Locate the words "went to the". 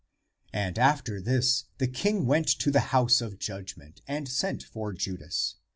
2.25-2.79